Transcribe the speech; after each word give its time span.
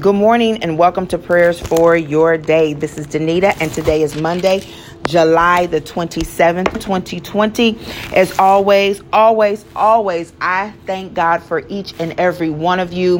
Good 0.00 0.14
morning 0.14 0.62
and 0.62 0.78
welcome 0.78 1.06
to 1.08 1.18
prayers 1.18 1.60
for 1.60 1.94
your 1.94 2.38
day. 2.38 2.72
This 2.72 2.96
is 2.96 3.06
Danita 3.06 3.54
and 3.60 3.70
today 3.72 4.02
is 4.02 4.18
Monday, 4.20 4.66
July 5.04 5.66
the 5.66 5.82
27th, 5.82 6.72
2020. 6.72 7.78
As 8.14 8.36
always, 8.38 9.02
always, 9.12 9.64
always, 9.76 10.32
I 10.40 10.72
thank 10.86 11.12
God 11.14 11.42
for 11.42 11.62
each 11.68 11.94
and 12.00 12.18
every 12.18 12.48
one 12.48 12.80
of 12.80 12.92
you 12.92 13.18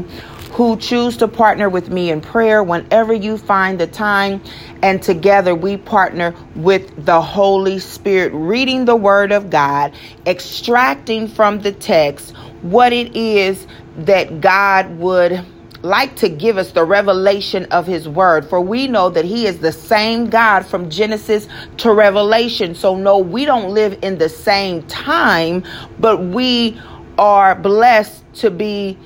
who 0.52 0.76
choose 0.78 1.18
to 1.18 1.28
partner 1.28 1.68
with 1.68 1.90
me 1.90 2.10
in 2.10 2.20
prayer 2.22 2.64
whenever 2.64 3.12
you 3.12 3.36
find 3.36 3.78
the 3.78 3.86
time. 3.86 4.42
And 4.82 5.00
together 5.02 5.54
we 5.54 5.76
partner 5.76 6.34
with 6.56 7.04
the 7.04 7.20
Holy 7.20 7.78
Spirit, 7.80 8.32
reading 8.32 8.86
the 8.86 8.96
Word 8.96 9.30
of 9.30 9.50
God, 9.50 9.94
extracting 10.26 11.28
from 11.28 11.60
the 11.60 11.72
text 11.72 12.34
what 12.62 12.92
it 12.94 13.14
is 13.14 13.66
that 13.98 14.40
God 14.40 14.98
would 14.98 15.44
like 15.82 16.16
to 16.16 16.28
give 16.28 16.58
us 16.58 16.72
the 16.72 16.84
revelation 16.84 17.66
of 17.66 17.86
his 17.86 18.08
word. 18.08 18.48
For 18.48 18.60
we 18.60 18.86
know 18.86 19.10
that 19.10 19.24
he 19.24 19.46
is 19.46 19.58
the 19.58 19.72
same 19.72 20.30
God 20.30 20.64
from 20.64 20.90
Genesis 20.90 21.48
to 21.78 21.92
Revelation. 21.92 22.74
So 22.74 22.96
no 22.96 23.18
we 23.18 23.44
don't 23.44 23.70
live 23.72 23.98
in 24.02 24.18
the 24.18 24.28
same 24.28 24.82
time 24.84 25.64
but 25.98 26.18
we 26.18 26.80
are 27.18 27.54
blessed 27.54 28.22
to 28.34 28.50
be 28.50 28.98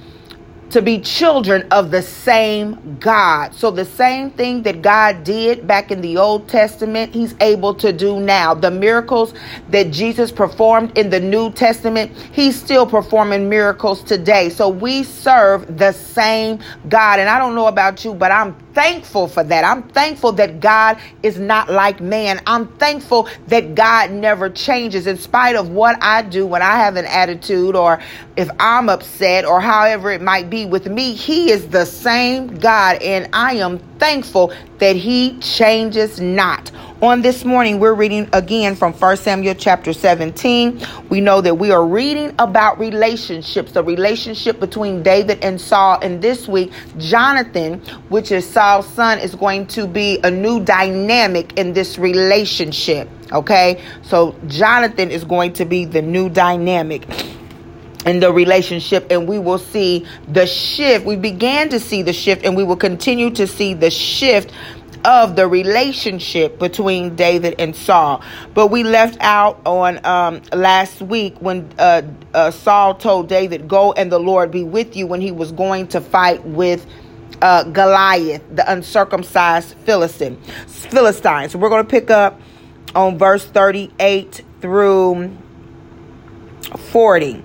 to 0.70 0.82
be 0.82 1.00
children 1.00 1.66
of 1.70 1.90
the 1.90 2.02
same 2.02 2.98
God. 2.98 3.54
So 3.54 3.70
the 3.70 3.84
same 3.84 4.30
thing 4.30 4.62
that 4.62 4.82
God 4.82 5.24
did 5.24 5.66
back 5.66 5.90
in 5.90 6.00
the 6.00 6.16
Old 6.16 6.48
Testament, 6.48 7.14
he's 7.14 7.34
able 7.40 7.74
to 7.74 7.92
do 7.92 8.20
now. 8.20 8.54
The 8.54 8.70
miracles 8.70 9.34
that 9.70 9.90
Jesus 9.90 10.32
performed 10.32 10.96
in 10.98 11.10
the 11.10 11.20
New 11.20 11.52
Testament, 11.52 12.12
he's 12.32 12.60
still 12.60 12.86
performing 12.86 13.48
miracles 13.48 14.02
today. 14.02 14.50
So 14.50 14.68
we 14.68 15.04
serve 15.04 15.78
the 15.78 15.92
same 15.92 16.58
God. 16.88 17.20
And 17.20 17.28
I 17.28 17.38
don't 17.38 17.54
know 17.54 17.66
about 17.66 18.04
you, 18.04 18.14
but 18.14 18.32
I'm 18.32 18.54
thankful 18.74 19.28
for 19.28 19.42
that. 19.44 19.64
I'm 19.64 19.84
thankful 19.84 20.32
that 20.32 20.60
God 20.60 20.98
is 21.22 21.38
not 21.38 21.70
like 21.70 22.00
man. 22.00 22.40
I'm 22.46 22.66
thankful 22.76 23.28
that 23.46 23.74
God 23.74 24.10
never 24.10 24.50
changes 24.50 25.06
in 25.06 25.16
spite 25.16 25.56
of 25.56 25.70
what 25.70 25.96
I 26.02 26.22
do 26.22 26.46
when 26.46 26.60
I 26.60 26.76
have 26.76 26.96
an 26.96 27.06
attitude 27.06 27.74
or 27.76 28.00
if 28.36 28.50
I'm 28.58 28.88
upset 28.88 29.44
or 29.44 29.60
however 29.60 30.10
it 30.10 30.20
might 30.20 30.50
be 30.50 30.55
with 30.64 30.86
me. 30.86 31.12
He 31.12 31.50
is 31.50 31.68
the 31.68 31.84
same 31.84 32.58
God 32.58 33.02
and 33.02 33.28
I 33.32 33.56
am 33.56 33.78
thankful 33.98 34.52
that 34.78 34.96
he 34.96 35.38
changes 35.40 36.20
not. 36.20 36.70
On 37.02 37.20
this 37.20 37.44
morning, 37.44 37.78
we're 37.78 37.92
reading 37.92 38.26
again 38.32 38.74
from 38.74 38.94
1 38.94 39.16
Samuel 39.18 39.54
chapter 39.54 39.92
17. 39.92 40.80
We 41.10 41.20
know 41.20 41.42
that 41.42 41.56
we 41.56 41.70
are 41.70 41.84
reading 41.84 42.34
about 42.38 42.78
relationships, 42.78 43.72
the 43.72 43.84
relationship 43.84 44.58
between 44.58 45.02
David 45.02 45.44
and 45.44 45.60
Saul. 45.60 45.98
And 46.00 46.22
this 46.22 46.48
week, 46.48 46.72
Jonathan, 46.96 47.80
which 48.08 48.32
is 48.32 48.48
Saul's 48.48 48.88
son, 48.88 49.18
is 49.18 49.34
going 49.34 49.66
to 49.68 49.86
be 49.86 50.20
a 50.24 50.30
new 50.30 50.58
dynamic 50.64 51.58
in 51.58 51.74
this 51.74 51.98
relationship. 51.98 53.10
Okay? 53.30 53.82
So, 54.02 54.34
Jonathan 54.46 55.10
is 55.10 55.22
going 55.22 55.52
to 55.54 55.66
be 55.66 55.84
the 55.84 56.00
new 56.00 56.30
dynamic 56.30 57.06
in 58.06 58.20
the 58.20 58.32
relationship 58.32 59.10
and 59.10 59.28
we 59.28 59.38
will 59.38 59.58
see 59.58 60.06
the 60.28 60.46
shift. 60.46 61.04
We 61.04 61.16
began 61.16 61.68
to 61.70 61.80
see 61.80 62.02
the 62.02 62.12
shift 62.12 62.44
and 62.44 62.56
we 62.56 62.64
will 62.64 62.76
continue 62.76 63.30
to 63.30 63.46
see 63.46 63.74
the 63.74 63.90
shift 63.90 64.52
of 65.04 65.36
the 65.36 65.46
relationship 65.46 66.58
between 66.58 67.14
David 67.16 67.56
and 67.58 67.74
Saul. 67.74 68.22
But 68.54 68.68
we 68.68 68.82
left 68.82 69.18
out 69.20 69.60
on 69.66 70.04
um, 70.06 70.40
last 70.52 71.02
week 71.02 71.36
when 71.40 71.68
uh, 71.78 72.02
uh, 72.32 72.50
Saul 72.52 72.94
told 72.94 73.28
David, 73.28 73.68
Go 73.68 73.92
and 73.92 74.10
the 74.10 74.18
Lord 74.18 74.50
be 74.50 74.64
with 74.64 74.96
you 74.96 75.06
when 75.06 75.20
he 75.20 75.32
was 75.32 75.52
going 75.52 75.88
to 75.88 76.00
fight 76.00 76.44
with. 76.44 76.86
Uh, 77.42 77.64
Goliath, 77.64 78.42
the 78.56 78.72
uncircumcised 78.72 79.74
Philistine. 79.84 80.40
Philistine. 80.66 81.50
So 81.50 81.58
we're 81.58 81.68
going 81.68 81.84
to 81.84 81.90
pick 81.90 82.08
up 82.10 82.40
on 82.94 83.18
verse 83.18 83.44
38 83.44 84.42
through 84.62 85.36
40 86.78 87.44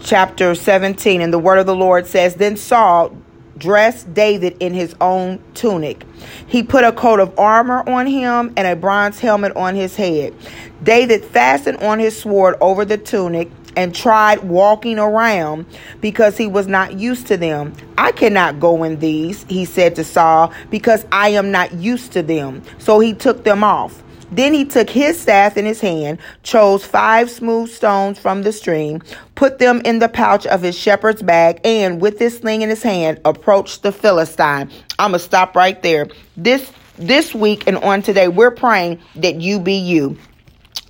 chapter 0.00 0.54
17 0.54 1.20
and 1.20 1.32
the 1.32 1.38
word 1.38 1.58
of 1.58 1.66
the 1.66 1.74
lord 1.74 2.06
says 2.06 2.34
then 2.36 2.56
saul 2.56 3.16
dressed 3.58 4.12
David 4.14 4.56
in 4.60 4.72
his 4.72 4.94
own 5.00 5.40
tunic. 5.54 6.04
He 6.46 6.62
put 6.62 6.84
a 6.84 6.92
coat 6.92 7.20
of 7.20 7.36
armor 7.38 7.88
on 7.88 8.06
him 8.06 8.52
and 8.56 8.66
a 8.66 8.76
bronze 8.76 9.18
helmet 9.18 9.54
on 9.56 9.74
his 9.74 9.96
head. 9.96 10.34
David 10.82 11.24
fastened 11.24 11.78
on 11.78 11.98
his 11.98 12.16
sword 12.16 12.56
over 12.60 12.84
the 12.84 12.98
tunic 12.98 13.50
and 13.76 13.94
tried 13.94 14.42
walking 14.42 14.98
around 14.98 15.66
because 16.00 16.36
he 16.36 16.46
was 16.46 16.66
not 16.66 16.98
used 16.98 17.26
to 17.28 17.36
them. 17.36 17.72
I 17.96 18.12
cannot 18.12 18.58
go 18.60 18.82
in 18.82 18.98
these, 18.98 19.44
he 19.44 19.64
said 19.64 19.96
to 19.96 20.04
Saul, 20.04 20.52
because 20.70 21.06
I 21.12 21.30
am 21.30 21.50
not 21.50 21.74
used 21.74 22.12
to 22.12 22.22
them. 22.22 22.62
So 22.78 22.98
he 23.00 23.12
took 23.12 23.44
them 23.44 23.62
off. 23.62 24.02
Then 24.30 24.52
he 24.52 24.64
took 24.64 24.90
his 24.90 25.18
staff 25.18 25.56
in 25.56 25.64
his 25.64 25.80
hand, 25.80 26.18
chose 26.42 26.84
five 26.84 27.30
smooth 27.30 27.70
stones 27.70 28.18
from 28.18 28.42
the 28.42 28.52
stream, 28.52 29.02
put 29.34 29.58
them 29.58 29.80
in 29.84 29.98
the 29.98 30.08
pouch 30.08 30.46
of 30.46 30.62
his 30.62 30.76
shepherd's 30.78 31.22
bag, 31.22 31.60
and 31.64 32.00
with 32.00 32.18
his 32.18 32.36
sling 32.36 32.62
in 32.62 32.68
his 32.68 32.82
hand, 32.82 33.20
approached 33.24 33.82
the 33.82 33.92
Philistine. 33.92 34.70
I'm 34.98 35.10
gonna 35.10 35.18
stop 35.18 35.56
right 35.56 35.82
there. 35.82 36.08
This 36.36 36.70
this 36.96 37.34
week 37.34 37.64
and 37.66 37.78
on 37.78 38.02
today, 38.02 38.28
we're 38.28 38.50
praying 38.50 39.00
that 39.16 39.40
you 39.40 39.60
be 39.60 39.74
you 39.74 40.18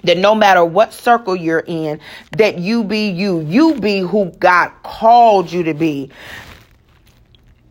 that 0.04 0.16
no 0.16 0.34
matter 0.34 0.64
what 0.64 0.92
circle 0.92 1.34
you're 1.34 1.64
in, 1.66 2.00
that 2.36 2.58
you 2.58 2.84
be 2.84 3.08
you. 3.10 3.40
You 3.40 3.74
be 3.74 4.00
who 4.00 4.26
God 4.38 4.70
called 4.82 5.50
you 5.50 5.64
to 5.64 5.74
be. 5.74 6.10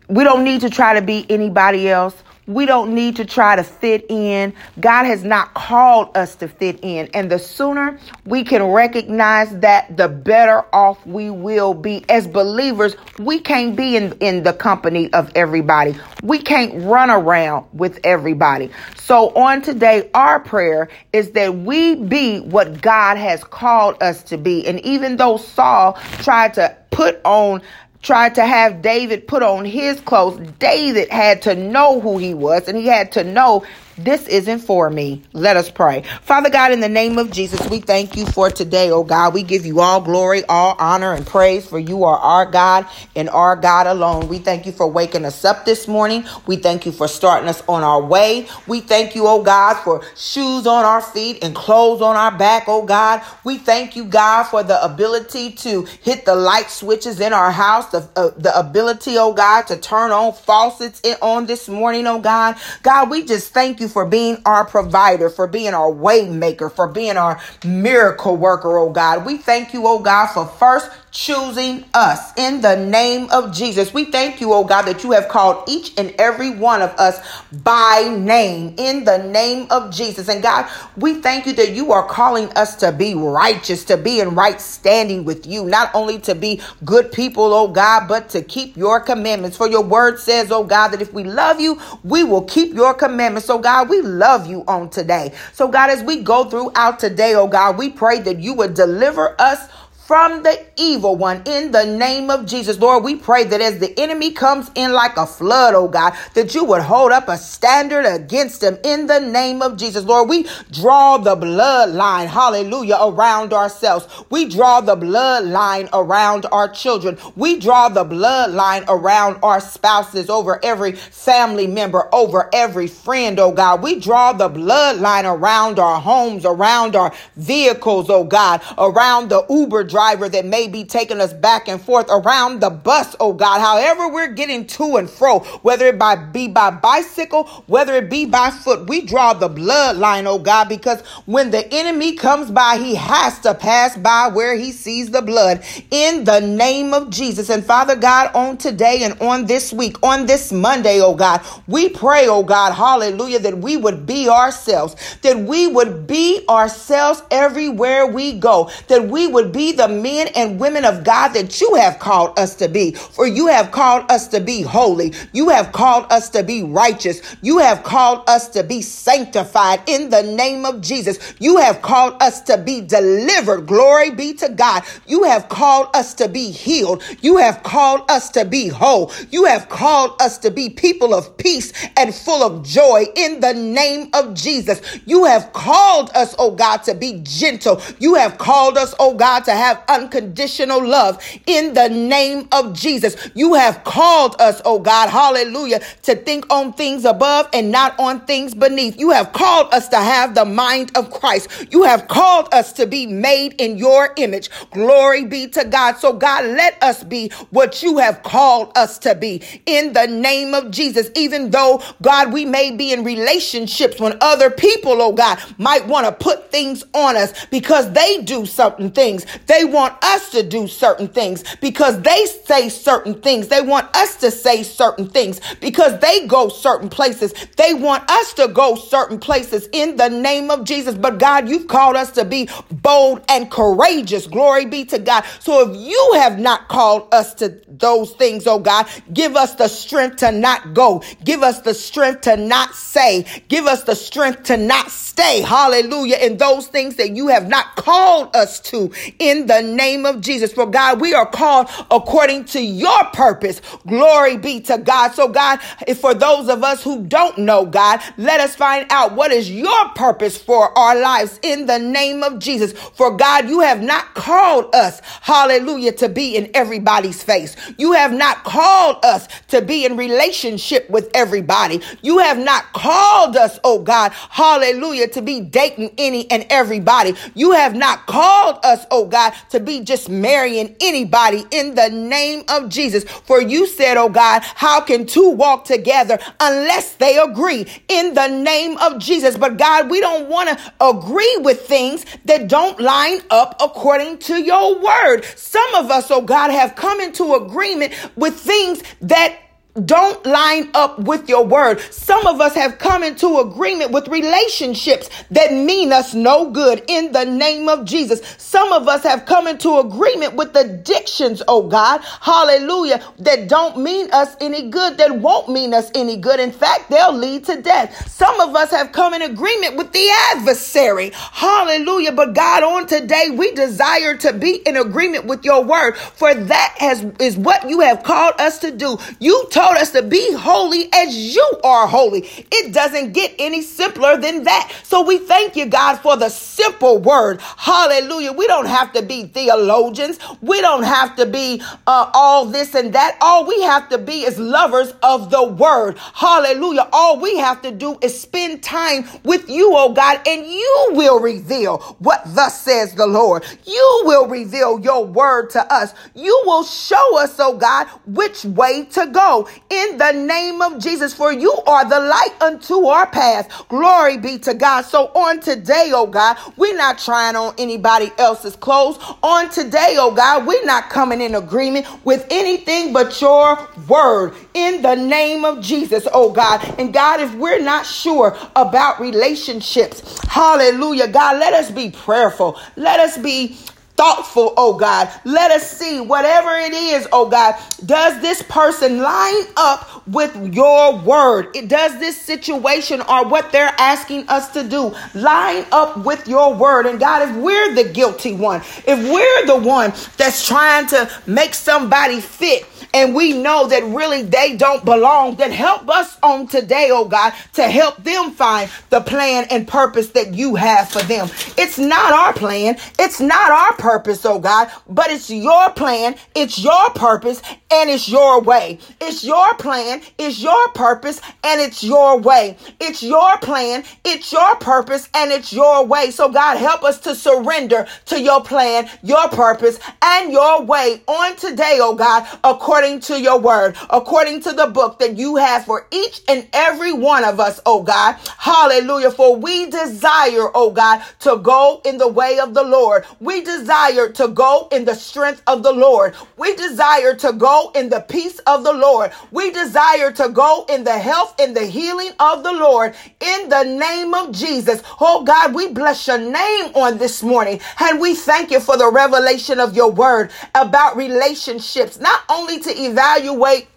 We 0.10 0.24
don't 0.24 0.44
need 0.44 0.62
to 0.62 0.70
try 0.70 0.94
to 0.94 1.02
be 1.02 1.26
anybody 1.30 1.90
else. 1.90 2.16
We 2.47 2.66
don't 2.66 2.96
need 2.96 3.18
to 3.18 3.25
try 3.25 3.58
to 3.58 3.63
fit 3.63 4.06
in. 4.09 4.53
God 4.80 5.03
has 5.03 5.24
not 5.24 5.53
called 5.53 6.16
us 6.16 6.35
to 6.35 6.47
fit 6.47 6.80
in. 6.81 7.09
And 7.13 7.30
the 7.30 7.40
sooner 7.40 8.00
we 8.25 8.44
can 8.46 8.63
recognize 8.63 9.56
that, 9.59 9.97
the 9.97 10.08
better 10.08 10.63
off 10.74 11.06
we 11.06 11.30
will 11.30 11.74
be. 11.74 12.06
As 12.09 12.25
believers, 12.25 12.96
we 13.19 13.40
can't 13.40 13.75
be 13.75 13.97
in, 13.97 14.13
in 14.19 14.44
the 14.44 14.53
company 14.53 15.12
of 15.13 15.30
everybody. 15.36 15.96
We 16.24 16.40
can't 16.40 16.84
run 16.84 17.09
around 17.09 17.66
with 17.74 18.00
everybody. 18.06 18.72
So 18.96 19.30
on 19.36 19.62
today, 19.62 20.09
our 20.13 20.40
prayer 20.40 20.90
is 21.12 21.31
that 21.31 21.53
we 21.53 21.96
be 21.96 22.40
what 22.40 22.81
God 22.81 23.18
has 23.18 23.44
called 23.44 24.02
us 24.02 24.24
to 24.24 24.38
be. 24.38 24.66
And 24.66 24.80
even 24.81 25.18
though 25.18 25.38
Saul 25.38 25.94
tried 26.19 26.53
to 26.56 26.78
put 26.91 27.19
on 27.24 27.62
tried 28.02 28.35
to 28.35 28.46
have 28.46 28.81
David 28.81 29.28
put 29.28 29.44
on 29.44 29.66
his 29.66 30.00
clothes, 30.02 30.40
David 30.59 31.09
had 31.09 31.44
to 31.44 31.56
know 31.56 32.00
who 32.00 32.18
he 32.18 32.34
was 32.34 32.68
and 32.68 32.78
he 32.78 32.88
had 32.88 33.12
to 33.13 33.24
know 33.24 33.66
this 33.97 34.28
isn't 34.28 34.59
for 34.59 34.90
me. 34.90 35.24
Let 35.34 35.58
us 35.58 35.69
pray. 35.69 36.03
Father 36.22 36.50
God, 36.50 36.72
in 36.72 36.80
the 36.80 36.90
name 36.90 37.18
of 37.18 37.31
Jesus, 37.31 37.68
we 37.69 37.80
thank 37.80 38.16
you 38.16 38.25
for 38.28 38.50
today, 38.50 38.91
oh 38.91 39.03
God. 39.03 39.34
We 39.34 39.44
give 39.44 39.66
you 39.66 39.80
all 39.80 40.02
glory, 40.02 40.44
all 40.47 40.75
honor, 40.78 41.13
and 41.13 41.25
praise 41.25 41.68
for 41.68 41.80
you 41.80 42.03
are 42.03 42.18
our 42.18 42.46
God 42.46 42.86
and 43.16 43.30
our 43.30 43.56
God 43.56 43.88
alone. 43.88 44.28
We 44.28 44.40
thank 44.40 44.66
you 44.66 44.72
for 44.72 44.88
waking 44.88 45.25
us 45.25 45.44
up 45.44 45.66
this 45.66 45.88
morning. 45.88 46.25
We 46.46 46.57
thank 46.57 46.86
you 46.86 46.91
for 46.91 47.07
starting 47.07 47.50
us 47.50 47.63
on 47.68 47.84
our 47.84 48.02
way. 48.02 48.47
We 48.68 48.81
thank 48.81 49.16
you, 49.16 49.28
oh 49.28 49.41
God, 49.41 49.75
for 49.84 50.03
shoes 50.16 50.68
on 50.68 50.86
our 50.86 51.02
feet 51.02 51.44
and 51.44 51.56
clothes 51.56 52.02
on 52.02 52.16
our 52.16 52.31
back, 52.38 52.66
oh 52.68 52.86
God. 52.86 53.22
We 53.44 53.57
thank 53.57 53.96
you, 53.96 54.06
God, 54.06 54.44
for 54.44 54.63
the 54.63 54.84
ability 54.84 55.53
to 55.53 55.84
hit 56.02 56.25
the 56.25 56.36
light 56.36 56.69
switches 56.69 57.19
in 57.19 57.34
our 57.34 57.52
house, 57.52 57.90
the, 57.90 58.07
uh, 58.16 58.30
the 58.38 58.57
ability, 58.57 59.18
oh 59.18 59.34
God, 59.34 59.63
to 59.68 59.78
turn 59.78 60.12
on 60.12 60.34
faucets 60.34 61.02
on 61.22 61.47
this 61.47 61.68
morning, 61.68 62.06
oh 62.07 62.19
God. 62.19 62.56
God, 62.84 63.09
we 63.09 63.25
just 63.25 63.53
thank 63.53 63.80
you 63.80 63.87
for 63.88 64.06
being 64.06 64.42
our 64.46 64.66
provider, 64.66 65.30
for 65.30 65.48
being 65.48 65.74
our 65.74 65.92
way 65.92 66.28
maker, 66.30 66.70
for 66.70 66.88
being 66.88 67.18
our 67.18 67.40
miracle 67.66 68.36
worker, 68.36 68.78
oh 68.78 68.90
God. 68.90 69.25
We 69.25 69.38
thank 69.38 69.74
you, 69.74 69.88
oh 69.88 70.00
God, 70.00 70.28
for 70.28 70.46
first 70.46 70.90
choosing 71.12 71.84
us 71.94 72.31
in 72.38 72.62
the 72.62 72.75
name 72.75 73.28
of 73.31 73.53
Jesus. 73.53 73.94
We 73.94 74.06
thank 74.06 74.40
you, 74.40 74.53
oh 74.53 74.64
God, 74.64 74.84
that 74.84 75.03
you 75.03 75.12
have 75.12 75.28
called 75.28 75.68
each 75.68 75.94
and 75.98 76.13
every 76.19 76.51
one 76.51 76.81
of 76.81 76.92
us 76.92 77.19
by 77.51 78.16
name 78.18 78.75
in 78.78 79.04
the 79.04 79.18
name 79.18 79.68
of 79.72 79.94
Jesus. 79.94 80.30
And 80.30 80.44
God, 80.44 80.69
we 80.95 81.16
thank 81.16 81.45
you 81.45 81.54
that 81.54 81.72
you 81.72 81.92
are 81.92 82.07
calling 82.07 82.50
us 82.54 82.75
to 82.78 82.92
be 82.92 83.16
righteous, 83.16 83.84
to 83.86 83.98
be 83.98 84.19
in 84.19 84.36
right 84.36 84.60
standing 84.62 85.25
with 85.25 85.45
you, 85.48 85.66
not 85.66 85.89
only 85.94 86.19
to 86.19 86.36
be 86.36 86.62
good 86.86 87.12
people, 87.12 87.54
oh 87.54 87.68
God, 87.68 88.07
but 88.07 88.30
to 88.30 88.42
keep 88.44 88.78
your 88.78 89.00
commandments. 89.00 89.57
For 89.57 89.68
your 89.68 89.84
word 89.84 90.19
says, 90.19 90.51
oh 90.51 90.63
God, 90.63 90.89
that 90.89 91.01
if 91.01 91.13
we 91.13 91.24
love 91.24 91.60
you, 91.60 91.80
we 92.04 92.24
will 92.24 92.44
keep 92.44 92.74
your 92.74 92.94
commandments. 92.94 93.48
So 93.48 93.57
God, 93.60 93.76
we 93.83 94.01
love 94.01 94.47
you 94.47 94.63
on 94.68 94.89
today. 94.89 95.33
So 95.53 95.68
God, 95.68 95.89
as 95.89 96.03
we 96.03 96.24
go 96.24 96.45
throughout 96.50 97.00
today, 97.00 97.35
oh 97.35 97.47
God, 97.47 97.77
we 97.77 97.89
pray 97.89 98.19
that 98.21 98.39
you 98.39 98.53
would 98.56 98.74
deliver 98.74 99.35
us 99.39 99.69
from 100.07 100.42
the 100.42 100.65
evil 100.77 101.18
one 101.18 101.42
in 101.45 101.69
the 101.71 101.86
name 101.86 102.30
of 102.30 102.45
Jesus. 102.45 102.80
Lord, 102.80 103.04
we 103.04 103.18
pray 103.18 103.44
that 103.44 103.59
as 103.59 103.80
the 103.80 103.94
enemy 104.00 104.31
comes 104.31 104.71
in 104.74 104.94
like 104.94 105.18
a 105.18 105.27
flood, 105.27 105.75
oh 105.75 105.89
God, 105.89 106.13
that 106.33 106.56
you 106.56 106.63
would 106.63 106.81
hold 106.81 107.12
up 107.12 107.27
a 107.27 107.38
standard 107.38 108.06
against 108.06 108.63
him 108.63 108.77
in 108.86 109.07
the 109.07 109.19
name 109.19 109.62
of 109.62 109.75
Jesus. 109.75 110.06
Lord, 110.06 110.30
we 110.30 110.48
draw 110.71 111.18
the 111.18 111.36
bloodline, 111.36 112.27
hallelujah, 112.27 112.98
around 113.01 113.51
ourselves. 113.51 114.07
We 114.30 114.48
draw 114.48 114.80
the 114.80 114.95
bloodline 114.95 115.89
around 115.92 116.45
our 116.53 116.69
children. 116.69 117.18
We 117.36 117.60
draw 117.60 117.89
the 117.89 118.06
bloodline 118.06 118.86
around 118.88 119.39
our 119.44 119.60
spouses, 119.60 120.30
over 120.30 120.63
every 120.63 120.94
family 120.94 121.68
member, 121.68 122.07
over 122.15 122.50
every 122.53 122.88
friend, 122.88 123.38
oh 123.42 123.51
God. 123.51 123.83
We 123.83 124.00
draw 124.00 124.31
the 124.31 124.50
bloodline 124.50 125.25
around 125.25 125.80
our 125.80 126.00
homes, 126.00 126.45
around 126.45 126.95
our 126.95 127.13
vehicles, 127.36 128.10
oh 128.10 128.24
God, 128.24 128.62
around 128.77 129.27
the 129.27 129.45
Uber 129.50 129.83
driver 129.83 129.97
that 129.98 130.46
may 130.46 130.68
be 130.68 130.84
taking 130.86 131.20
us 131.20 131.34
back 131.34 131.68
and 131.68 131.82
forth, 131.82 132.06
around 132.10 132.62
the 132.62 132.70
bus, 132.70 133.16
oh 133.20 133.34
God. 133.34 133.60
However, 133.60 134.08
we're 134.10 134.34
getting 134.34 134.66
to 134.68 134.98
and 134.98 135.10
fro, 135.10 135.40
whether 135.62 135.88
it 135.88 135.98
by, 135.98 136.16
be 136.16 136.48
by 136.48 136.70
bicycle, 136.70 137.46
whether 137.68 137.96
it 137.96 138.10
be 138.10 138.26
by 138.26 138.52
foot, 138.52 138.88
we 138.88 139.02
draw 139.02 139.34
the 139.34 139.50
bloodline, 139.50 140.26
oh 140.26 140.40
God, 140.40 140.70
because 140.70 141.02
when 141.26 141.50
the 141.52 141.68
enemy 141.74 142.16
comes 142.16 142.52
by, 142.52 142.78
he 142.78 142.96
has 142.96 143.40
to 143.40 143.56
pass 143.56 143.98
by 143.98 144.28
where 144.28 144.56
he 144.56 144.72
sees 144.72 145.10
the 145.12 145.22
blood 145.22 145.64
in 145.92 146.26
the 146.26 146.40
name 146.42 146.94
of 146.94 147.10
Jesus. 147.10 147.50
And 147.50 147.66
Father 147.66 147.96
God, 147.96 148.32
on 148.36 148.58
today 148.58 149.04
and 149.04 149.20
on 149.22 149.46
this 149.46 149.74
week, 149.74 149.98
on 150.04 150.26
this 150.28 150.52
Monday, 150.52 151.02
oh 151.02 151.16
God, 151.16 151.42
we 151.68 151.90
pray, 151.90 152.28
oh 152.28 152.44
God, 152.44 152.74
hallelujah, 152.74 153.40
that 153.40 153.58
we 153.58 153.78
would 153.78 154.06
be 154.06 154.30
ourselves, 154.30 154.96
that 155.24 155.38
we 155.40 155.68
would 155.68 156.08
be 156.08 156.46
ourselves 156.48 157.24
everywhere 157.32 158.06
we 158.06 158.40
go, 158.40 158.70
that 158.88 159.08
we 159.08 159.28
would 159.28 159.52
be 159.52 159.72
the 159.72 159.87
men 159.88 160.28
and 160.36 160.60
women 160.60 160.86
of 160.86 161.04
God 161.04 161.30
that 161.30 161.60
you 161.62 161.75
have 161.75 162.00
called 162.00 162.38
us 162.38 162.56
to 162.56 162.68
be. 162.68 162.94
For 162.94 163.28
you 163.28 163.48
have 163.48 163.72
called 163.72 164.10
us 164.12 164.28
to 164.30 164.39
be 164.39 164.62
holy. 164.62 165.13
You 165.34 165.50
have 165.50 165.72
called 165.72 166.12
us 166.12 166.30
to 166.30 166.44
be 166.44 166.63
righteous. 166.63 167.22
You 167.42 167.60
have 167.60 167.84
called 167.84 168.24
us 168.28 168.50
to 168.50 168.63
be 168.63 168.81
sanctified 168.81 169.81
in 169.88 170.10
the 170.10 170.24
name 170.24 170.66
of 170.66 170.81
Jesus. 170.81 171.34
You 171.39 171.57
have 171.57 171.81
called 171.81 172.22
us 172.22 172.42
to 172.42 172.57
be 172.57 172.81
delivered. 172.81 173.68
Glory 173.68 174.12
be 174.12 174.34
to 174.36 174.50
God. 174.50 174.84
You 175.07 175.24
have 175.24 175.50
called 175.50 175.89
us 175.95 176.13
to 176.16 176.28
be 176.28 176.51
healed. 176.51 177.04
You 177.22 177.38
have 177.38 177.63
called 177.63 178.10
us 178.10 178.30
to 178.31 178.45
be 178.45 178.68
whole. 178.68 179.12
You 179.31 179.45
have 179.45 179.69
called 179.69 180.22
us 180.22 180.38
to 180.39 180.51
be 180.51 180.69
people 180.69 181.13
of 181.13 181.38
peace 181.38 181.72
and 181.98 182.13
full 182.13 182.44
of 182.44 182.63
joy 182.66 183.06
in 183.16 183.39
the 183.39 183.54
name 183.54 184.10
of 184.13 184.34
Jesus. 184.34 184.81
You 185.06 185.25
have 185.25 185.54
called 185.54 186.12
us, 186.16 186.36
oh 186.39 186.51
God, 186.51 186.84
to 186.84 186.94
be 186.94 187.22
gentle. 187.24 187.81
You 188.00 188.16
have 188.16 188.38
called 188.38 188.78
us, 188.78 188.94
oh 189.00 189.13
God, 189.13 189.45
to 189.45 189.51
have 189.51 189.76
unconditional 189.88 190.85
love 190.85 191.21
in 191.45 191.74
the 191.74 191.89
name 191.89 192.47
of 192.51 192.74
Jesus. 192.74 193.29
You 193.35 193.53
have 193.56 193.83
called 193.83 194.39
us, 194.39 194.62
oh 194.65 194.79
God, 194.79 195.09
hallelujah, 195.09 195.81
to 196.03 196.15
think 196.15 196.51
on 196.51 196.74
things 196.74 197.06
above 197.06 197.50
and 197.53 197.71
not 197.71 198.00
on 198.00 198.25
things 198.25 198.53
beneath. 198.53 199.00
You 199.00 199.12
have 199.12 199.33
called 199.33 199.74
us 199.74 199.88
to 199.89 199.97
have 199.97 200.35
the 200.35 200.45
mind 200.45 200.95
of 200.97 201.12
Christ. 201.12 201.50
You 201.71 201.83
have 201.83 202.07
called 202.07 202.53
us 202.53 202.74
to 202.74 202.88
be 202.88 203.06
made 203.06 203.53
in 203.59 203.77
your 203.77 204.13
image. 204.18 204.50
Glory 204.71 205.25
be 205.25 205.47
to 205.47 205.65
God. 205.65 205.97
So, 205.97 206.13
God, 206.13 206.45
let 206.45 206.81
us 206.81 207.03
be 207.03 207.29
what 207.51 207.81
you 207.83 207.97
have 207.97 208.24
called 208.24 208.71
us 208.77 208.97
to 209.00 209.15
be 209.15 209.41
in 209.65 209.94
the 209.94 210.07
name 210.07 210.53
of 210.53 210.71
Jesus. 210.71 211.09
Even 211.15 211.50
though, 211.51 211.81
God, 212.01 212.33
we 212.33 212.45
may 212.45 212.71
be 212.71 212.91
in 212.94 213.03
relationships 213.03 214.00
when 214.00 214.18
other 214.21 214.50
people, 214.50 215.01
oh 215.01 215.13
God, 215.13 215.39
might 215.57 215.85
want 215.88 216.06
to 216.06 216.12
put 216.12 216.51
things 216.51 216.83
on 216.94 217.15
us 217.15 217.45
because 217.47 217.91
they 217.94 218.21
do 218.24 218.45
certain 218.45 218.91
things. 218.91 219.25
They 219.47 219.65
want 219.68 219.96
us 220.04 220.31
to 220.31 220.44
do 220.44 220.68
certain 220.68 221.08
things 221.08 221.44
because 221.62 222.02
they 222.02 222.25
say 222.46 222.69
certain 222.69 223.22
things. 223.22 223.48
They 223.48 223.62
want 223.62 223.96
us 223.96 224.16
to 224.18 224.31
say 224.31 224.64
certain 224.64 225.08
things 225.08 225.40
because 225.60 226.00
they 226.00 226.28
go 226.28 226.50
certain 226.50 226.90
places. 226.90 227.34
They 227.56 227.74
want 227.74 228.10
us 228.10 228.34
to 228.34 228.48
go 228.48 228.75
certain 228.75 229.19
places 229.19 229.69
in 229.72 229.98
the 229.98 230.10
name 230.10 230.50
of 230.50 230.64
Jesus. 230.64 230.96
But 230.96 231.19
God, 231.19 231.50
you've 231.50 231.68
called 231.68 231.96
us 231.96 232.12
to 232.12 232.25
be 232.25 232.50
bold 232.72 233.24
and 233.30 233.50
courageous. 233.52 234.28
Glory 234.28 234.66
be 234.66 234.86
to 234.86 235.00
God. 235.00 235.24
So 235.40 235.70
if 235.70 235.78
you 235.78 236.12
have 236.16 236.40
not 236.40 236.68
called 236.68 237.13
us 237.13 237.34
to 237.36 237.62
those 237.68 238.12
things, 238.13 238.48
oh 238.48 238.60
God, 238.60 238.88
give 239.13 239.36
us 239.36 239.56
the 239.56 239.68
strength 239.68 240.18
to 240.18 240.31
not 240.31 240.74
go. 240.74 241.04
Give 241.24 241.44
us 241.44 241.62
the 241.62 241.74
strength 241.74 242.22
to 242.22 242.38
not 242.38 242.74
say. 242.75 243.25
Give 243.48 243.66
us 243.66 243.84
the 243.84 243.96
strength 243.96 244.44
to 244.44 244.58
not 244.58 244.92
stay. 244.92 245.42
Hallelujah. 245.42 246.18
In 246.18 246.38
those 246.38 246.68
things 246.68 246.96
that 246.96 247.12
you 247.12 247.28
have 247.28 247.48
not 247.48 247.75
called 247.75 248.36
us 248.36 248.60
to 248.62 248.92
in 249.20 249.47
the 249.48 249.62
name 249.62 250.06
of 250.06 250.22
Jesus. 250.22 250.54
For 250.54 250.66
God, 250.66 251.02
we 251.02 251.14
are 251.14 251.26
called 251.26 251.70
according 251.92 252.46
to 252.46 252.62
your 252.62 253.06
purpose. 253.14 253.62
Glory 253.88 254.38
be 254.38 254.60
to 254.62 254.78
God. 254.78 255.14
So 255.14 255.28
God, 255.28 255.60
for 256.00 256.14
those 256.14 256.50
of 256.50 256.64
us 256.64 256.84
who 256.84 257.04
don't 257.06 257.38
know 257.38 257.66
God, 257.66 258.02
let 258.18 258.40
us 258.40 258.56
find 258.56 258.86
out 258.92 259.14
what 259.14 259.32
is 259.32 259.50
your 259.50 259.90
purpose 259.90 260.38
for 260.38 260.78
our 260.78 261.00
lives 261.00 261.40
in 261.42 261.66
the 261.66 261.80
name 261.80 262.24
of 262.24 262.40
Jesus. 262.40 262.74
For 262.74 263.16
God, 263.16 263.50
you 263.50 263.62
have 263.62 263.82
not 263.82 264.14
called 264.14 264.74
us, 264.76 265.02
hallelujah, 265.22 265.94
to 265.94 266.10
be 266.10 266.36
in 266.36 266.50
everybody's 266.54 267.24
face. 267.24 267.56
You 267.78 267.94
have 267.94 268.12
not 268.12 268.44
called 268.44 269.04
us 269.04 269.28
to 269.50 269.62
be 269.62 269.86
in 269.86 269.98
relationship 269.98 270.90
with 270.90 271.10
everybody. 271.14 271.82
You 272.02 272.20
have 272.20 272.38
not 272.38 272.74
called 272.74 273.36
us, 273.38 273.60
oh 273.64 273.80
God, 273.80 274.12
hallelujah, 274.30 275.08
to 275.10 275.22
be 275.22 275.42
dating 275.42 275.94
any 275.98 276.30
and 276.32 276.46
everybody. 276.50 277.16
You 277.36 277.52
have 277.52 277.76
not 277.76 278.06
called 278.08 278.60
us, 278.64 278.86
oh 278.92 279.06
God, 279.06 279.34
to 279.50 279.60
be 279.60 279.81
just 279.81 280.10
marrying 280.10 280.75
anybody 280.81 281.45
in 281.51 281.75
the 281.75 281.89
name 281.89 282.44
of 282.50 282.69
Jesus. 282.69 283.04
For 283.04 283.42
you 283.42 283.68
said, 283.68 283.98
oh 283.98 284.10
God, 284.10 284.44
how 284.44 284.81
can 284.81 285.06
two 285.06 285.31
walk 285.31 285.66
together 285.66 286.19
unless 286.39 286.95
they 286.95 287.18
agree 287.18 287.68
in 287.88 288.13
the 288.13 288.28
name 288.28 288.78
of 288.78 289.00
Jesus? 289.00 289.38
But 289.38 289.57
God, 289.57 289.89
we 289.89 290.00
don't 290.00 290.30
want 290.30 290.50
to 290.50 290.74
agree 290.81 291.38
with 291.42 291.62
things 291.68 292.06
that 292.25 292.48
don't 292.48 292.80
line 292.80 293.22
up 293.30 293.56
according 293.62 294.19
to 294.19 294.42
your 294.42 294.80
word. 294.80 295.24
Some 295.36 295.75
of 295.75 295.92
us, 295.92 296.12
oh 296.12 296.22
God, 296.22 296.51
have 296.51 296.75
come 296.75 297.01
into 297.01 297.36
agreement 297.36 297.94
with 298.16 298.36
things 298.36 298.84
that 299.01 299.38
don't 299.85 300.25
line 300.25 300.69
up 300.74 301.00
with 301.00 301.29
your 301.29 301.45
word. 301.45 301.79
Some 301.91 302.25
of 302.27 302.41
us 302.41 302.56
have 302.56 302.77
come 302.79 303.03
into 303.03 303.39
agreement 303.39 303.91
with 303.91 304.07
relationships 304.07 305.09
that 305.31 305.53
mean 305.53 305.91
us 305.91 306.13
no 306.13 306.50
good 306.50 306.83
in 306.88 307.12
the 307.12 307.25
name 307.25 307.69
of 307.69 307.85
Jesus. 307.85 308.21
Some 308.38 308.71
of 308.71 308.88
us 308.88 309.03
have 309.03 309.25
come 309.25 309.47
into 309.47 309.77
agreement 309.77 310.35
with 310.35 310.56
addictions, 310.56 311.44
oh 311.47 311.68
God, 311.68 312.01
hallelujah, 312.21 313.03
that 313.19 313.47
don't 313.47 313.77
mean 313.77 314.09
us 314.12 314.35
any 314.39 314.69
good, 314.69 314.97
that 314.97 315.19
won't 315.19 315.50
mean 315.50 315.74
us 315.74 315.91
any 315.94 316.18
good. 316.18 316.39
In 316.39 316.51
fact, 316.51 316.89
they'll 316.89 317.13
lead 317.13 317.45
to 317.45 317.62
death. 317.62 318.09
Some 318.09 318.39
of 318.39 318.56
us 318.56 318.71
have 318.71 318.91
come 318.91 319.13
in 319.13 319.21
agreement 319.21 319.75
with 319.75 319.91
the 319.91 320.09
adversary, 320.31 321.12
hallelujah. 321.13 322.12
But 322.12 322.33
God, 322.33 322.63
on 322.63 322.88
today, 322.88 323.29
we 323.31 323.51
desire 323.51 324.15
to 324.18 324.33
be 324.33 324.56
in 324.65 324.77
agreement 324.77 325.25
with 325.25 325.44
your 325.44 325.63
word, 325.63 325.97
for 325.97 326.33
that 326.33 326.75
has 326.77 327.03
is 327.19 327.38
what 327.38 327.69
you 327.69 327.81
have 327.81 328.03
called 328.03 328.33
us 328.39 328.59
to 328.59 328.71
do. 328.71 328.97
You 329.19 329.47
told 329.51 329.67
us 329.75 329.92
to 329.92 330.02
be 330.02 330.34
holy 330.34 330.88
as 330.94 331.16
you 331.36 331.46
are 331.64 331.88
holy. 331.88 332.27
It 332.51 332.74
doesn't 332.74 333.13
get 333.13 333.34
any 333.39 333.62
simpler 333.62 334.18
than 334.18 334.44
that. 334.44 334.72
So 334.84 335.01
we 335.01 335.18
thank 335.18 335.56
you, 335.56 335.65
God, 335.65 335.98
for 335.98 336.15
the 336.15 336.30
simple 336.30 337.00
word. 337.00 337.41
Hallelujah. 337.41 338.32
We 338.32 338.48
don't 338.48 338.68
have 338.68 338.94
to 338.94 339.01
be 339.01 339.25
theologians. 339.25 340.20
We 340.41 340.62
don't 340.62 340.84
have 340.84 341.15
to 341.18 341.25
be 341.25 341.62
uh, 341.86 342.12
all 342.13 342.46
this 342.46 342.75
and 342.75 342.94
that. 342.94 343.18
All 343.22 343.46
we 343.46 343.62
have 343.63 343.89
to 343.89 343.98
be 343.98 344.22
is 344.22 344.38
lovers 344.39 344.94
of 345.03 345.30
the 345.32 345.44
word. 345.44 345.98
Hallelujah. 346.13 346.88
All 346.94 347.20
we 347.20 347.38
have 347.38 347.62
to 347.63 347.72
do 347.72 347.98
is 348.01 348.20
spend 348.20 348.63
time 348.63 349.08
with 349.24 349.50
you, 349.50 349.72
oh 349.75 349.94
God, 349.94 350.22
and 350.27 350.46
you 350.46 350.88
will 350.91 351.20
reveal 351.20 351.77
what 352.00 352.22
thus 352.27 352.62
says 352.62 352.94
the 352.94 353.08
Lord. 353.08 353.44
You 353.65 354.01
will 354.06 354.27
reveal 354.27 354.80
your 354.80 355.06
word 355.06 355.50
to 355.51 355.74
us. 355.74 355.94
You 356.15 356.41
will 356.46 356.63
show 356.63 357.18
us, 357.20 357.36
oh 357.39 357.58
God, 357.58 357.88
which 358.06 358.46
way 358.46 358.86
to 358.91 359.08
go 359.08 359.48
in 359.70 359.98
the 359.98 360.12
name 360.12 360.62
of 360.62 360.80
Jesus, 360.80 361.14
for 361.14 361.32
you 361.32 361.54
are 361.68 361.88
the 361.88 362.00
light 362.00 362.36
unto 362.42 362.86
our 362.86 363.08
path. 363.08 363.68
Glory 363.70 364.18
be 364.18 364.38
to 364.40 364.54
God. 364.54 364.84
So 364.84 365.08
on 365.08 365.40
today, 365.40 365.92
oh 365.94 366.08
God, 366.08 366.38
we're 366.58 366.78
not 366.78 367.00
trying 367.00 367.36
on 367.36 367.54
anybody 367.58 368.12
else's 368.18 368.56
clothes. 368.56 368.98
On 369.24 369.50
today, 369.50 369.96
oh 369.98 370.14
God, 370.14 370.46
we're 370.46 370.66
not 370.66 370.90
coming 370.90 371.22
in 371.22 371.36
agreement 371.36 371.86
with 372.06 372.26
anything 372.30 372.94
but 372.94 373.20
your 373.22 373.68
word 373.88 374.34
in 374.54 374.82
the 374.82 374.96
name 374.96 375.46
of 375.46 375.62
Jesus, 375.62 376.08
oh 376.14 376.32
God. 376.32 376.64
And 376.80 376.94
God, 376.94 377.20
if 377.20 377.34
we're 377.36 377.62
not 377.62 377.86
sure 377.86 378.38
about 378.56 379.00
relationships, 379.00 380.20
hallelujah, 380.28 381.08
God, 381.08 381.40
let 381.40 381.54
us 381.54 381.72
be 381.72 381.92
prayerful. 381.92 382.60
Let 382.76 383.00
us 383.00 383.18
be 383.18 383.58
thoughtful, 383.98 384.54
oh 384.56 384.77
God. 384.77 385.10
Let 385.25 385.51
us 385.51 385.70
see 385.70 386.00
whatever 386.00 386.51
it 386.56 386.74
is, 386.74 387.08
oh 387.12 387.27
God. 387.27 387.56
Does 387.86 388.22
this 388.22 388.42
person 388.44 389.01
line 389.01 389.46
up 389.58 390.08
with 390.08 390.54
your 390.54 390.98
word? 391.00 391.56
It 391.56 391.68
does 391.68 392.00
this 392.00 392.20
situation 392.22 393.01
or 393.01 393.27
what 393.27 393.51
they're 393.51 393.74
asking 393.77 394.30
us 394.30 394.51
to 394.54 394.63
do 394.63 394.96
line 395.13 395.66
up 395.72 395.98
with 396.06 396.27
your 396.27 396.54
word? 396.54 396.86
And 396.86 397.00
God, 397.00 397.27
if 397.27 397.36
we're 397.36 397.74
the 397.75 397.89
guilty 397.89 398.34
one, 398.34 398.62
if 398.86 399.00
we're 399.12 399.46
the 399.46 399.58
one 399.58 399.92
that's 400.16 400.48
trying 400.48 400.88
to 400.88 401.10
make 401.25 401.54
somebody 401.54 402.22
fit, 402.22 402.66
and 402.94 403.13
we 403.13 403.34
know 403.34 403.68
that 403.68 403.84
really 403.84 404.24
they 404.24 404.56
don't 404.56 404.84
belong, 404.86 405.36
then 405.36 405.51
help 405.51 405.89
us 405.89 406.18
on 406.24 406.48
today, 406.48 406.89
oh 406.92 407.06
God, 407.06 407.34
to 407.54 407.63
help 407.63 407.98
them 408.04 408.32
find 408.32 408.70
the 408.89 409.01
plan 409.01 409.46
and 409.51 409.68
purpose 409.68 410.10
that 410.12 410.34
you 410.34 410.56
have 410.56 410.89
for 410.89 411.01
them. 411.04 411.27
It's 411.58 411.77
not 411.77 412.13
our 412.13 412.34
plan, 412.34 412.77
it's 412.98 413.20
not 413.20 413.51
our 413.51 413.74
purpose, 413.74 413.87
oh 414.25 414.39
God, 414.39 414.72
but 414.89 415.10
it's 415.10 415.29
your 415.29 415.70
plan, 415.72 416.15
it's 416.36 416.60
your 416.60 416.89
purpose, 416.91 417.41
and 417.72 417.89
it's 417.89 418.08
your 418.10 418.41
way. 418.41 418.79
It's 419.01 419.24
your 419.24 419.53
plan, 419.56 420.01
it's 420.17 420.41
your 420.41 420.70
purpose, 420.70 421.22
and 421.44 421.62
it's 421.62 421.84
your 421.84 422.20
way. 422.20 422.58
It's 422.79 423.03
your 423.03 423.38
plan, 423.38 423.84
it's 424.06 424.32
your 424.32 424.56
purpose, 424.58 425.10
and 425.13 425.32
it's 425.32 425.53
your 425.53 425.86
way. 425.86 426.12
So, 426.12 426.29
God, 426.32 426.58
help 426.58 426.84
us 426.84 427.00
to 427.01 427.15
surrender 427.15 427.88
to 428.06 428.22
your 428.22 428.44
plan, 428.44 428.89
your 429.03 429.27
purpose, 429.29 429.79
and 430.01 430.32
your 430.32 430.63
way 430.63 431.01
on 431.08 431.36
today, 431.36 431.79
oh 431.82 431.96
God, 431.96 432.27
according 432.44 433.00
to 433.01 433.20
your 433.20 433.39
word, 433.39 433.75
according 433.89 434.41
to 434.41 434.53
the 434.53 434.67
book 434.67 435.00
that 435.00 435.17
you 435.17 435.36
have 435.36 435.65
for 435.65 435.88
each 435.91 436.22
and 436.27 436.48
every 436.53 436.94
one 436.94 437.24
of 437.24 437.39
us, 437.39 437.60
oh 437.65 437.84
God. 437.84 438.15
Hallelujah. 438.38 439.12
For 439.12 439.36
we 439.36 439.70
desire, 439.70 440.50
oh 440.56 440.72
God, 440.72 441.03
to 441.20 441.38
go 441.38 441.82
in 441.86 441.98
the 441.98 442.08
way 442.08 442.39
of 442.39 442.53
the 442.53 442.63
Lord. 442.63 443.06
We 443.20 443.41
desire 443.41 443.76
to 444.15 444.27
go 444.29 444.67
in 444.72 444.86
the 444.86 444.96
strength 444.96 445.41
of 445.48 445.63
the 445.63 445.72
Lord. 445.72 446.15
We 446.38 446.55
desire 446.55 447.15
to 447.15 447.34
go 447.34 447.72
in 447.75 447.89
the 447.89 448.01
peace 448.01 448.39
of 448.48 448.63
the 448.63 448.74
Lord. 448.74 449.12
We 449.31 449.51
desire 449.51 450.12
to 450.13 450.29
go 450.29 450.65
in 450.69 450.84
the 450.84 450.98
health 450.98 451.36
and 451.39 451.55
the 451.55 451.65
healing 451.65 452.12
of 452.19 452.43
the 452.43 452.53
Lord 452.53 452.96
in 453.19 453.50
the 453.50 453.63
name 453.63 454.13
of 454.15 454.31
Jesus. 454.31 454.81
Oh 455.00 455.24
God, 455.24 455.53
we 455.53 455.67
bless 455.69 456.07
your 456.07 456.17
name 456.17 456.72
on 456.75 456.98
this 456.98 457.22
morning 457.22 457.60
and 457.79 458.00
we 458.00 458.15
thank 458.15 458.51
you 458.51 458.60
for 458.60 458.77
the 458.77 458.89
revelation 458.91 459.60
of 459.60 459.75
your 459.75 459.91
word 459.91 460.31
about 460.55 460.98
relationships, 460.98 462.00
not 462.00 462.22
only 462.29 462.60
to 462.60 462.72
evaluate 462.72 463.67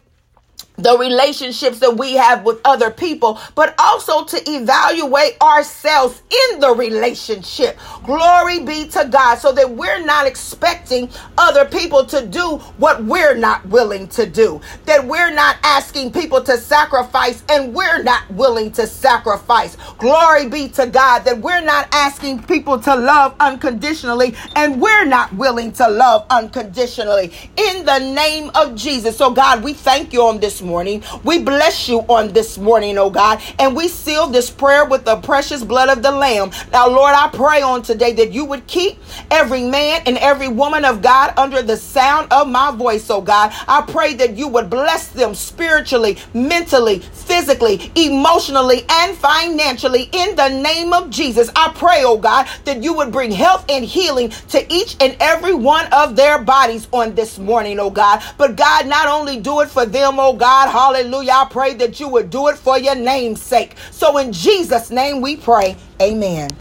the 0.82 0.96
relationships 0.98 1.78
that 1.80 1.96
we 1.96 2.14
have 2.14 2.44
with 2.44 2.60
other 2.64 2.90
people, 2.90 3.38
but 3.54 3.74
also 3.78 4.24
to 4.24 4.50
evaluate 4.50 5.40
ourselves 5.40 6.22
in 6.52 6.60
the 6.60 6.74
relationship. 6.74 7.78
Glory 8.04 8.60
be 8.60 8.86
to 8.88 9.08
God, 9.10 9.36
so 9.36 9.52
that 9.52 9.70
we're 9.70 10.04
not 10.04 10.26
expecting 10.26 11.08
other 11.38 11.64
people 11.64 12.04
to 12.06 12.26
do 12.26 12.58
what 12.78 13.02
we're 13.04 13.34
not 13.34 13.64
willing 13.66 14.08
to 14.08 14.26
do, 14.26 14.60
that 14.86 15.06
we're 15.06 15.32
not 15.34 15.56
asking 15.64 16.12
people 16.12 16.42
to 16.42 16.56
sacrifice 16.56 17.42
and 17.50 17.74
we're 17.74 18.02
not 18.02 18.28
willing 18.30 18.70
to 18.72 18.86
sacrifice. 18.86 19.76
Glory 19.98 20.48
be 20.48 20.68
to 20.68 20.86
God, 20.86 21.20
that 21.20 21.38
we're 21.38 21.60
not 21.62 21.88
asking 21.92 22.42
people 22.44 22.78
to 22.80 22.94
love 22.94 23.34
unconditionally 23.40 24.34
and 24.56 24.80
we're 24.80 25.04
not 25.04 25.32
willing 25.34 25.72
to 25.72 25.88
love 25.88 26.26
unconditionally. 26.30 27.32
In 27.56 27.84
the 27.84 27.98
name 27.98 28.50
of 28.54 28.74
Jesus. 28.74 29.16
So, 29.16 29.30
God, 29.30 29.62
we 29.62 29.72
thank 29.74 30.12
you 30.12 30.22
on 30.22 30.40
this 30.40 30.60
morning 30.62 30.69
morning. 30.70 31.02
We 31.24 31.42
bless 31.42 31.88
you 31.88 31.98
on 32.02 32.32
this 32.32 32.56
morning, 32.56 32.96
oh 32.96 33.10
God, 33.10 33.42
and 33.58 33.74
we 33.74 33.88
seal 33.88 34.28
this 34.28 34.50
prayer 34.50 34.84
with 34.84 35.04
the 35.04 35.16
precious 35.16 35.64
blood 35.64 35.88
of 35.88 36.00
the 36.00 36.12
Lamb. 36.12 36.52
Now, 36.72 36.88
Lord, 36.88 37.12
I 37.12 37.28
pray 37.28 37.60
on 37.60 37.82
today 37.82 38.12
that 38.12 38.30
you 38.30 38.44
would 38.44 38.68
keep 38.68 38.96
every 39.32 39.64
man 39.64 40.02
and 40.06 40.16
every 40.18 40.46
woman 40.46 40.84
of 40.84 41.02
God 41.02 41.34
under 41.36 41.60
the 41.60 41.76
sound 41.76 42.32
of 42.32 42.48
my 42.48 42.70
voice, 42.70 43.10
oh 43.10 43.20
God. 43.20 43.52
I 43.66 43.82
pray 43.82 44.14
that 44.14 44.36
you 44.36 44.46
would 44.46 44.70
bless 44.70 45.08
them 45.08 45.34
spiritually, 45.34 46.18
mentally, 46.34 47.00
physically, 47.30 47.92
emotionally, 47.94 48.84
and 48.90 49.16
financially 49.16 50.10
in 50.12 50.34
the 50.34 50.48
name 50.48 50.92
of 50.92 51.10
Jesus. 51.10 51.48
I 51.54 51.72
pray, 51.72 52.02
oh 52.04 52.18
God, 52.18 52.48
that 52.64 52.82
you 52.82 52.92
would 52.94 53.12
bring 53.12 53.30
health 53.30 53.64
and 53.68 53.84
healing 53.84 54.30
to 54.48 54.66
each 54.72 54.96
and 55.00 55.16
every 55.20 55.54
one 55.54 55.86
of 55.92 56.16
their 56.16 56.42
bodies 56.42 56.88
on 56.92 57.14
this 57.14 57.38
morning, 57.38 57.78
oh 57.78 57.90
God. 57.90 58.20
But 58.36 58.56
God, 58.56 58.88
not 58.88 59.06
only 59.06 59.38
do 59.38 59.60
it 59.60 59.70
for 59.70 59.86
them, 59.86 60.18
oh 60.18 60.34
God, 60.34 60.70
hallelujah, 60.70 61.30
I 61.32 61.48
pray 61.48 61.74
that 61.74 62.00
you 62.00 62.08
would 62.08 62.30
do 62.30 62.48
it 62.48 62.58
for 62.58 62.76
your 62.76 62.96
name's 62.96 63.40
sake. 63.40 63.76
So 63.92 64.18
in 64.18 64.32
Jesus' 64.32 64.90
name 64.90 65.20
we 65.20 65.36
pray. 65.36 65.76
Amen. 66.02 66.50